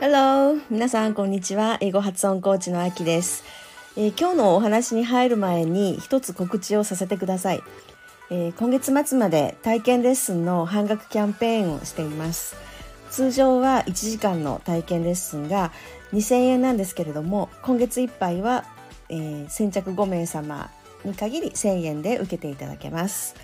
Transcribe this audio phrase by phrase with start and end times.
[0.00, 0.58] Hello!
[0.70, 1.76] 皆さん、こんにちは。
[1.82, 3.44] 英語発音コーチのあきです、
[3.98, 7.60] えー、今日のお話に入る前に一つ告知をさせてください、
[8.30, 12.56] えー、今月末まで体験レッスンの半額キャンペーンをしています。
[13.10, 15.70] 通常は1時間の体験レッスンが
[16.14, 18.64] 2000円なんですけれども、今月いっぱいは、
[19.10, 20.70] えー、先着5名様
[21.04, 23.34] に限り1000円で受けていただけます。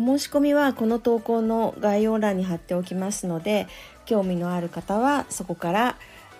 [0.00, 3.68] お申し込みはこの投稿の概要欄に貼っておきますので
[4.06, 5.96] 興味のある方はそこから、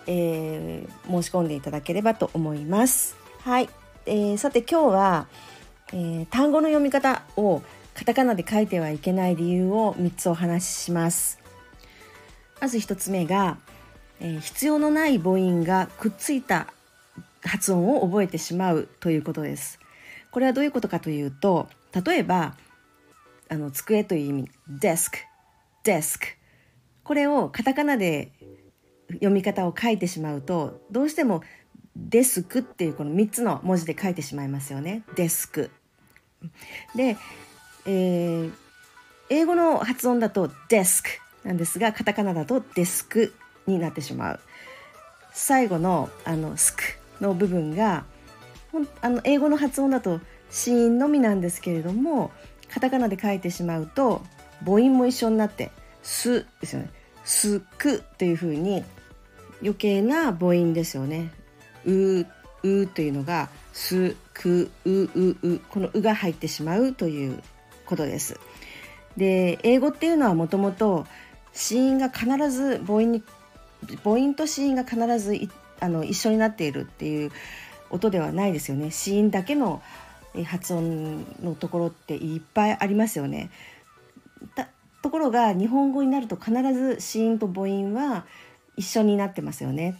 [0.07, 3.15] えー、申し込んでいただければと思います。
[3.41, 3.69] はい、
[4.07, 5.27] えー、さて今日は、
[5.93, 7.61] えー、単語の読み方を
[7.93, 11.39] カタカナで書いてはいけない理由を3つお話しします。
[12.59, 13.57] まず1つ目が、
[14.19, 16.67] え必要のない母音がくっついた
[17.43, 19.79] 発音を覚えてしまうということです。
[20.29, 21.67] これはどういうことかというと
[22.05, 22.55] 例えば
[23.51, 25.17] あの机という意味デスク
[25.83, 26.25] デスク
[27.03, 28.31] これをカタカナで
[29.15, 31.43] 読み方を書いてしまうとどうしても
[31.97, 35.03] デスクっていうこの3つの文字で書いてしまいますよね。
[35.17, 35.69] デスク
[36.95, 37.17] で、
[37.85, 38.53] えー、
[39.29, 41.09] 英語の発音だとデスク
[41.43, 43.33] なんですがカタカナだとデスク
[43.67, 44.39] になってしまう。
[45.33, 46.83] 最後のあのスク
[47.19, 48.05] の部分が
[49.01, 52.31] あの英語の発音だと子音のみなんですけれども
[52.73, 54.21] カタカナで書いてしまうと
[54.65, 55.71] 母音も一緒になって
[56.03, 56.89] 「す」ですよね
[57.25, 58.83] 「すく」っていうふうに
[59.61, 61.31] 余計な母音ですよね
[61.85, 62.25] 「う」
[62.63, 67.41] 「う」というのが「す」「く」「う」「う」「う」この「う」が入ってしまうという
[67.85, 68.39] ことです。
[69.17, 71.05] で英語っていうのはもともと
[71.53, 73.23] 子音が必ず母音に
[74.03, 75.49] 母音と子音が必ず
[75.81, 77.31] あの一緒になっているっていう
[77.89, 78.91] 音ではないですよね。
[78.91, 79.81] 子音だけの
[80.45, 83.49] 発音のところっていっぱいありますよね。
[85.01, 88.25] ところが日本語になると必ず子音と母音は
[88.77, 89.95] 一緒になってますよね。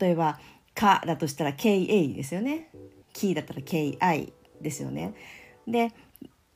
[0.00, 0.38] 例えば
[0.74, 2.70] 「か」だとしたら「KA」ですよね。
[3.12, 5.14] 「キー」だったら「KI」ですよね。
[5.66, 5.92] で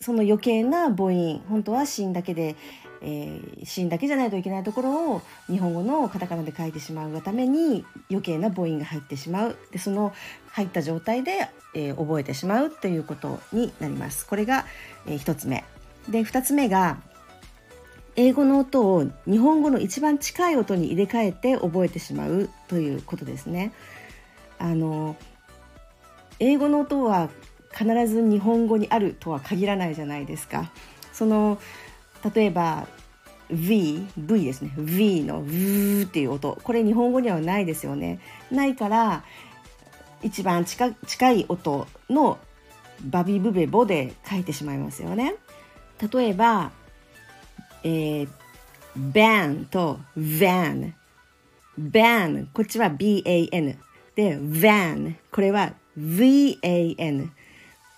[0.00, 2.56] その余計な母音本当は子音だけで
[3.04, 10.12] えー、シーンだけじゃないといけないところを日本語のカタカナで書いてしまうがために余計な母音が入ってしまうでその
[10.52, 14.26] 入った状態で、えー、覚えてしまうということになります。
[14.26, 14.66] これが、
[15.06, 15.64] えー、1つ目
[16.08, 16.98] で2つ目が
[18.14, 23.72] 英語の音を日本語の一番近い音に入れ替えて覚えてしまうということですね。
[24.58, 25.16] あの
[26.38, 27.30] 英語の音は
[27.72, 30.70] 必ず日本語にあるとは限らないじゃないですか。
[31.12, 31.58] その
[32.34, 32.86] 例えば
[33.50, 34.72] V、V ですね。
[34.76, 36.58] V の V っていう音。
[36.62, 38.18] これ日本語にはないですよね。
[38.50, 39.24] ないから、
[40.22, 42.38] 一番近近い音の
[43.04, 45.34] バビブベボで書いてしまいますよね。
[46.12, 46.70] 例えば、
[47.84, 48.28] えー、
[48.96, 50.92] ban と van。
[51.78, 53.76] ban、こっちは ban。
[54.14, 57.30] で、van、これは van。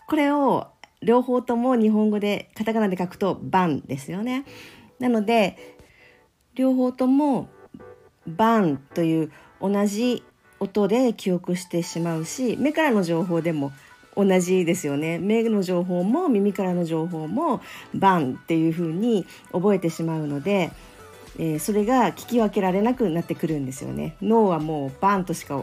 [0.06, 0.68] これを
[1.04, 4.44] 両方とも日本語でカタカナで書くとバンですよね。
[4.98, 5.76] なので
[6.54, 7.48] 両方とも
[8.26, 10.22] バンという同じ
[10.60, 13.72] 音で記憶してしまうし目からの情報でも
[14.16, 17.60] 同じですよね目の情報も耳からの情報も
[17.94, 20.70] バンっていう風に覚えてしまうので、
[21.38, 25.60] えー、それが聞き分けられなくなってくるんですよね脳はもうバンとしか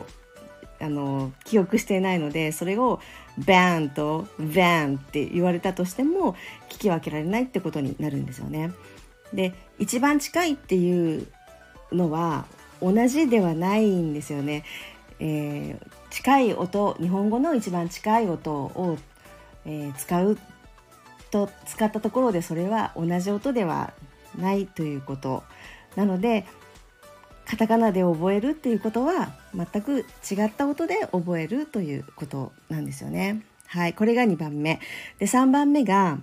[0.82, 3.00] あの記憶していないのでそれを
[3.38, 6.34] バーンとバーンって言われたとしても
[6.70, 8.72] 聞き分けられないってことになるんですよね。
[9.34, 11.28] で一番近いっていう
[11.92, 12.46] のは
[12.82, 14.64] 同じではないんですよね。
[15.20, 18.98] えー、近い音日本語の一番近い音を、
[19.66, 20.38] えー、使う
[21.30, 23.94] と使ったところでそれは同じ音では
[24.38, 25.44] ないということ
[25.96, 26.46] なので
[27.52, 33.44] カタカナで覚えるっていうことは全く違った音で覚えるということなんですよね。
[33.68, 34.80] はい、これが2番目。
[35.20, 36.20] で3番目が、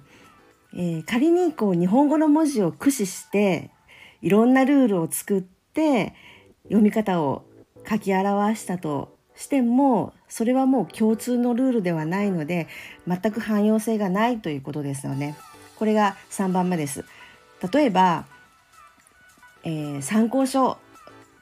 [0.72, 3.70] えー、仮にこう日本語の文字を駆使して
[4.22, 6.14] いろんなルールを作って
[6.62, 7.44] 読み方を
[7.86, 12.68] 書き表したとしてもそれはもう共通のルールではないので
[13.06, 15.36] 全く汎用性がないということですよね。
[15.76, 17.04] これが3番目です。
[17.70, 18.24] 例えば、
[19.64, 20.78] えー、参考書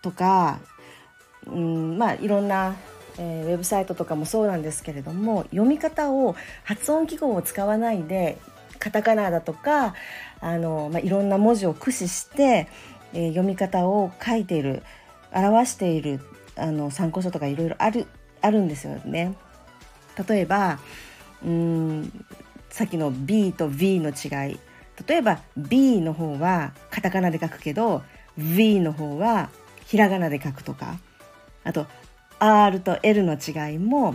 [0.06, 0.61] とか、
[1.47, 2.76] うんまあ、いろんな、
[3.19, 8.38] えー、ウェブサイトとかもそうなんですけれども読み方を発音記号を使わないで
[8.79, 9.94] カタカナだとか
[10.41, 12.69] あの、まあ、いろんな文字を駆使して、
[13.14, 14.85] えー、読み方を書いている
[15.32, 16.20] 表している
[16.55, 18.06] あの参考書とかいろいろある
[18.43, 19.35] あるんですよね。
[20.29, 20.79] 例えば
[21.44, 22.26] うん
[22.70, 24.61] さっきの B と V の違い
[25.06, 28.03] 例えば B の方はカタカナで書くけど
[28.38, 29.50] V の方は
[29.87, 30.99] ひらがなで書くとか。
[31.67, 31.87] あと
[32.38, 34.15] R と L の違いも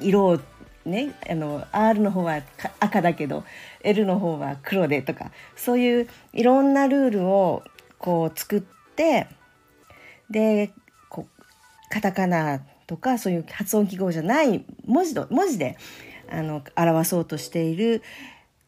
[0.00, 0.40] 色を
[0.86, 2.40] ねあの R の方は
[2.80, 3.44] 赤だけど
[3.82, 7.62] L の方は黒でとかそういういろんなルールを
[7.98, 8.60] こう作っ
[8.96, 9.28] て
[10.30, 10.72] で
[11.10, 11.42] こう
[11.90, 15.76] カタカナとかそういう発音記号じゃない文字文字で
[16.30, 18.02] あの表そうとしている、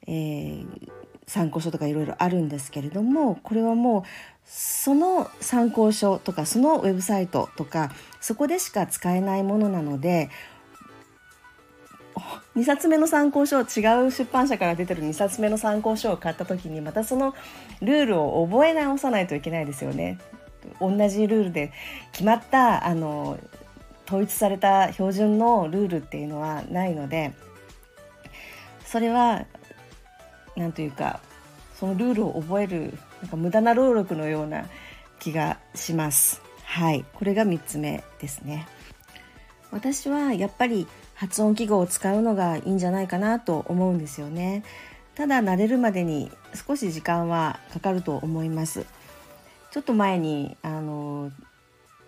[0.06, 0.90] えー、
[1.26, 4.02] 参考書とかいろいろあるんですけれどもこれはもう
[4.44, 10.30] その参考書とかそのウェブサイトとかそこでしか使えないものなので
[12.56, 13.62] 2冊目の参考書違
[14.06, 17.34] う出版社から出てる2冊目の参考書を買った時にまたその
[17.80, 20.18] ルールを覚え直さないといけないですよね。
[20.80, 21.72] 同じルールで
[22.12, 23.38] 決まったあの
[24.06, 27.32] 統一された標準のルールっていうのはないので
[28.84, 29.44] それは
[30.56, 31.20] 何というか
[31.82, 34.66] そのルールを覚えるなんか無駄な労力のような
[35.18, 36.40] 気がします。
[36.62, 38.68] はい、これが3つ目ですね。
[39.72, 44.62] 私はやっぱり発音記号を使うのがいいんじゃないかなと思うんですよね。
[45.16, 48.86] ただ慣れるまでに少し時間はかかると思います。
[49.72, 51.32] ちょっと前にあの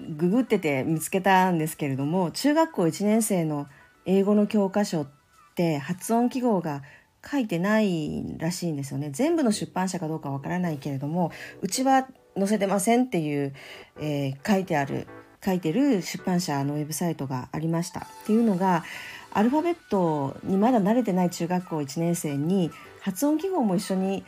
[0.00, 3.66] ググってて見つけたんですけれども中学校1年生の
[4.06, 5.06] 英語の教科書っ
[5.56, 6.82] て発音記号が
[7.28, 11.32] 書いてないらしいんですよね全部の出版社かどうかわからないけれども
[11.62, 12.06] うちは
[12.36, 13.54] 載せてませんっていう、
[14.00, 15.06] えー、書いてある
[15.44, 18.84] 書いてる出版社のウェブサイトがありましたっていうのが
[19.32, 24.24] アルファベットにまだ慣れてない中学校1年生に発音記号も一緒に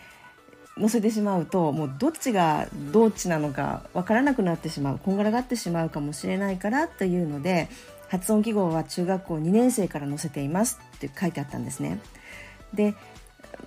[0.79, 7.69] 載せてしまうともうどっちがどっちなのか分からなくなってしまうこんがらがってしまうかもしれないからというので
[8.09, 11.99] 発音記号は中学校2年生から載せていますって書いてあったんですね。
[12.75, 12.95] で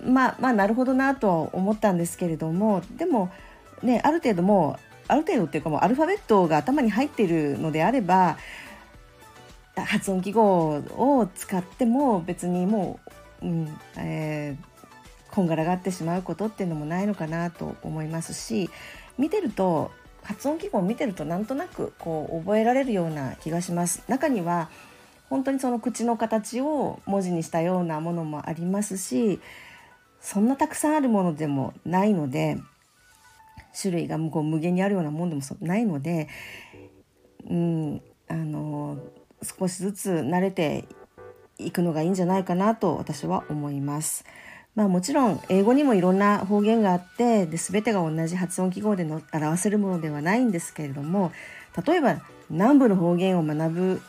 [0.04, 3.30] まあまあなるほどなとは思ったんですけれどもでも
[3.82, 8.38] ねある程度もうある程度っていうかもうアルファベットが頭に入っているのであれば
[9.76, 13.00] 発音記号を使っても別にも
[13.42, 18.70] う、うんえー、こんがらがってしまうことっていうのもないのかなと思いますし
[19.18, 19.90] 見てると
[20.22, 24.02] 発音記号を見てるとなんとなくこう覚えられるような気がします。
[24.06, 24.68] 中には
[25.30, 29.40] 本当にその口の形を文字にしたようなものもありますし
[30.20, 32.58] そんなたくさんあるものでもないので
[33.80, 36.28] 種類がこう無限にあるようなもんでもないので、
[37.48, 38.98] うん、あの
[39.42, 40.84] 少しずつ慣れて
[41.58, 44.24] いくのがいいんじゃないかなと私は思います。
[44.74, 51.32] まあ、もちろん英語にもいろんな方言があってで全てが同じ発音記号での表せるものではないんですけれども
[51.84, 54.02] 例えば南部の方言を学ぶ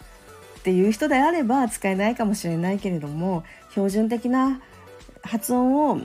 [0.61, 4.61] っていう人であれば使えないかもしれないけれども標準的な
[5.23, 5.99] 発音を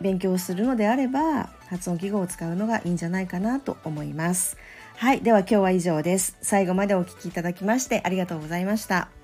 [0.00, 4.58] 勉強するのであれば発音記号を使うのがいいんじゃないかなと思います。
[4.96, 5.20] はい。
[5.20, 6.36] では今日は以上です。
[6.42, 9.21] 最後までお聴きいただきましてありがとうございました。